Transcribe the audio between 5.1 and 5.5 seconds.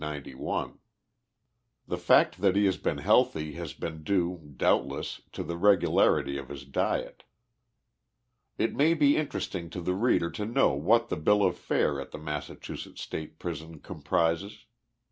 to the